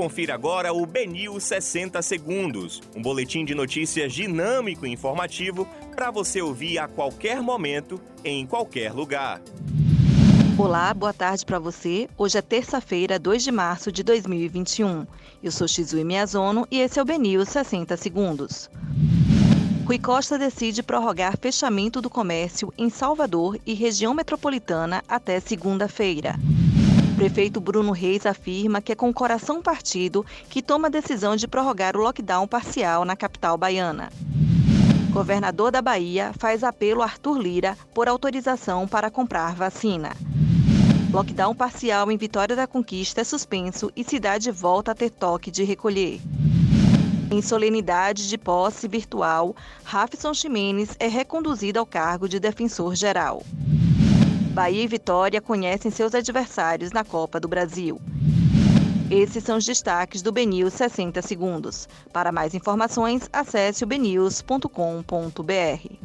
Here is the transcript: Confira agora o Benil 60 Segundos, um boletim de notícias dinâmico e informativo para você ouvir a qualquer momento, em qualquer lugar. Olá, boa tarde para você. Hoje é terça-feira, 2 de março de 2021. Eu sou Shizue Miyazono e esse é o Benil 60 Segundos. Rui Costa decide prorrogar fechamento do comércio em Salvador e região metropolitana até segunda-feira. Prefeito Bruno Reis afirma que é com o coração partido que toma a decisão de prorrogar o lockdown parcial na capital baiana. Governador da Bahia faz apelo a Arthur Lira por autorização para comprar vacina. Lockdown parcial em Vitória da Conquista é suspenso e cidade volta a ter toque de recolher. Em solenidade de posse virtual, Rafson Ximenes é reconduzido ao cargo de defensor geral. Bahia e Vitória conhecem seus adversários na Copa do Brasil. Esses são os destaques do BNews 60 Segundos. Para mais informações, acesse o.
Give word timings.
Confira 0.00 0.32
agora 0.32 0.72
o 0.72 0.86
Benil 0.86 1.38
60 1.38 2.00
Segundos, 2.00 2.80
um 2.96 3.02
boletim 3.02 3.44
de 3.44 3.54
notícias 3.54 4.14
dinâmico 4.14 4.86
e 4.86 4.90
informativo 4.90 5.68
para 5.94 6.10
você 6.10 6.40
ouvir 6.40 6.78
a 6.78 6.88
qualquer 6.88 7.42
momento, 7.42 8.00
em 8.24 8.46
qualquer 8.46 8.94
lugar. 8.94 9.42
Olá, 10.56 10.94
boa 10.94 11.12
tarde 11.12 11.44
para 11.44 11.58
você. 11.58 12.08
Hoje 12.16 12.38
é 12.38 12.40
terça-feira, 12.40 13.18
2 13.18 13.44
de 13.44 13.52
março 13.52 13.92
de 13.92 14.02
2021. 14.02 15.06
Eu 15.42 15.52
sou 15.52 15.68
Shizue 15.68 16.02
Miyazono 16.02 16.66
e 16.70 16.80
esse 16.80 16.98
é 16.98 17.02
o 17.02 17.04
Benil 17.04 17.44
60 17.44 17.94
Segundos. 17.98 18.70
Rui 19.84 19.98
Costa 19.98 20.38
decide 20.38 20.82
prorrogar 20.82 21.36
fechamento 21.36 22.00
do 22.00 22.08
comércio 22.08 22.72
em 22.78 22.88
Salvador 22.88 23.60
e 23.66 23.74
região 23.74 24.14
metropolitana 24.14 25.04
até 25.06 25.38
segunda-feira. 25.40 26.36
Prefeito 27.20 27.60
Bruno 27.60 27.92
Reis 27.92 28.24
afirma 28.24 28.80
que 28.80 28.92
é 28.92 28.94
com 28.94 29.10
o 29.10 29.12
coração 29.12 29.60
partido 29.60 30.24
que 30.48 30.62
toma 30.62 30.88
a 30.88 30.90
decisão 30.90 31.36
de 31.36 31.46
prorrogar 31.46 31.94
o 31.94 32.00
lockdown 32.00 32.48
parcial 32.48 33.04
na 33.04 33.14
capital 33.14 33.58
baiana. 33.58 34.10
Governador 35.10 35.70
da 35.70 35.82
Bahia 35.82 36.32
faz 36.38 36.64
apelo 36.64 37.02
a 37.02 37.04
Arthur 37.04 37.36
Lira 37.38 37.76
por 37.92 38.08
autorização 38.08 38.88
para 38.88 39.10
comprar 39.10 39.54
vacina. 39.54 40.16
Lockdown 41.12 41.54
parcial 41.54 42.10
em 42.10 42.16
Vitória 42.16 42.56
da 42.56 42.66
Conquista 42.66 43.20
é 43.20 43.24
suspenso 43.24 43.92
e 43.94 44.02
cidade 44.02 44.50
volta 44.50 44.92
a 44.92 44.94
ter 44.94 45.10
toque 45.10 45.50
de 45.50 45.62
recolher. 45.62 46.22
Em 47.30 47.42
solenidade 47.42 48.30
de 48.30 48.38
posse 48.38 48.88
virtual, 48.88 49.54
Rafson 49.84 50.32
Ximenes 50.32 50.96
é 50.98 51.06
reconduzido 51.06 51.78
ao 51.78 51.84
cargo 51.84 52.26
de 52.26 52.40
defensor 52.40 52.94
geral. 52.94 53.42
Bahia 54.50 54.82
e 54.82 54.86
Vitória 54.88 55.40
conhecem 55.40 55.92
seus 55.92 56.12
adversários 56.12 56.90
na 56.90 57.04
Copa 57.04 57.38
do 57.38 57.46
Brasil. 57.46 58.00
Esses 59.08 59.44
são 59.44 59.56
os 59.58 59.64
destaques 59.64 60.22
do 60.22 60.32
BNews 60.32 60.72
60 60.74 61.22
Segundos. 61.22 61.88
Para 62.12 62.32
mais 62.32 62.52
informações, 62.52 63.28
acesse 63.32 63.84
o. 65.42 65.98